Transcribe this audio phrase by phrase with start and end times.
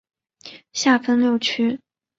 [0.73, 1.79] 下分六区。